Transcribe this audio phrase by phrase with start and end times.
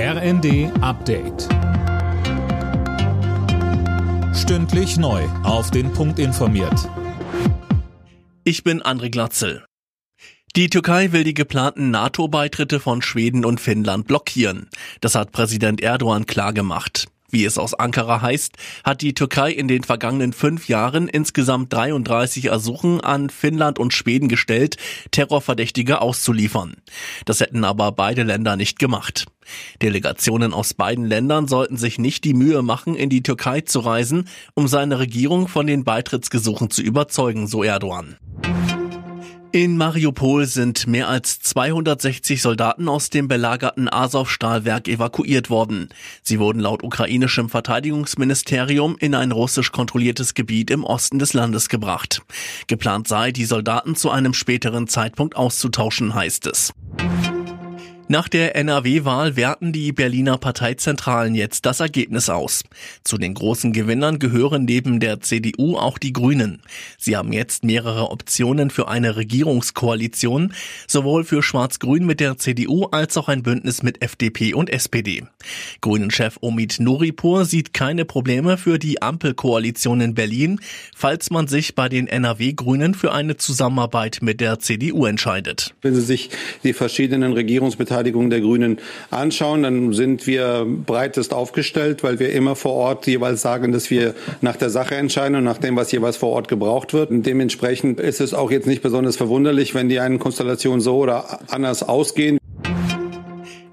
[0.00, 1.48] RND Update.
[4.32, 5.24] Stündlich neu.
[5.42, 6.88] Auf den Punkt informiert.
[8.44, 9.64] Ich bin André Glatzel.
[10.54, 14.68] Die Türkei will die geplanten NATO-Beitritte von Schweden und Finnland blockieren.
[15.00, 17.08] Das hat Präsident Erdogan klargemacht.
[17.30, 18.54] Wie es aus Ankara heißt,
[18.84, 24.28] hat die Türkei in den vergangenen fünf Jahren insgesamt 33 Ersuchen an Finnland und Schweden
[24.28, 24.78] gestellt,
[25.10, 26.76] Terrorverdächtige auszuliefern.
[27.26, 29.26] Das hätten aber beide Länder nicht gemacht.
[29.82, 34.28] Delegationen aus beiden Ländern sollten sich nicht die Mühe machen, in die Türkei zu reisen,
[34.54, 38.16] um seine Regierung von den Beitrittsgesuchen zu überzeugen, so Erdogan.
[39.50, 45.88] In Mariupol sind mehr als 260 Soldaten aus dem belagerten Azov-Stahlwerk evakuiert worden.
[46.22, 52.20] Sie wurden laut ukrainischem Verteidigungsministerium in ein russisch kontrolliertes Gebiet im Osten des Landes gebracht.
[52.66, 56.74] Geplant sei, die Soldaten zu einem späteren Zeitpunkt auszutauschen, heißt es.
[58.10, 62.64] Nach der NRW-Wahl werten die Berliner Parteizentralen jetzt das Ergebnis aus.
[63.04, 66.62] Zu den großen Gewinnern gehören neben der CDU auch die Grünen.
[66.96, 70.54] Sie haben jetzt mehrere Optionen für eine Regierungskoalition,
[70.86, 75.24] sowohl für Schwarz-Grün mit der CDU als auch ein Bündnis mit FDP und SPD.
[75.82, 80.60] Grünen-Chef Omid Nuripur sieht keine Probleme für die Ampelkoalition in Berlin,
[80.96, 85.74] falls man sich bei den NRW-Grünen für eine Zusammenarbeit mit der CDU entscheidet.
[85.82, 86.30] Wenn Sie sich
[86.64, 88.78] die verschiedenen Regierungsbeteiligung Verteidigung der Grünen
[89.10, 94.14] anschauen, dann sind wir breitest aufgestellt, weil wir immer vor Ort jeweils sagen, dass wir
[94.40, 97.10] nach der Sache entscheiden und nach dem, was jeweils vor Ort gebraucht wird.
[97.10, 101.40] Und dementsprechend ist es auch jetzt nicht besonders verwunderlich, wenn die einen Konstellationen so oder
[101.48, 102.37] anders ausgehen.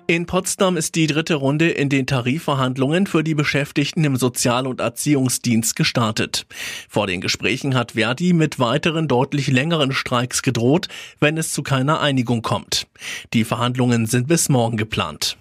[0.07, 4.79] In Potsdam ist die dritte Runde in den Tarifverhandlungen für die Beschäftigten im Sozial- und
[4.79, 6.45] Erziehungsdienst gestartet.
[6.87, 10.89] Vor den Gesprächen hat Verdi mit weiteren deutlich längeren Streiks gedroht,
[11.19, 12.85] wenn es zu keiner Einigung kommt.
[13.33, 15.37] Die Verhandlungen sind bis morgen geplant.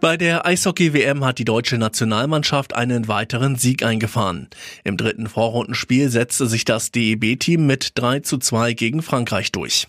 [0.00, 4.46] Bei der Eishockey-WM hat die deutsche Nationalmannschaft einen weiteren Sieg eingefahren.
[4.84, 9.88] Im dritten Vorrundenspiel setzte sich das DEB-Team mit 3 zu 2 gegen Frankreich durch.